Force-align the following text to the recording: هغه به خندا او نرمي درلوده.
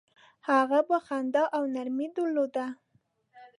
هغه 0.49 0.79
به 0.87 0.97
خندا 1.05 1.43
او 1.55 1.63
نرمي 1.73 2.07
درلوده. 2.15 2.65